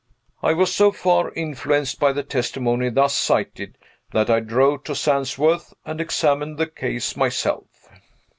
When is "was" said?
0.53-0.73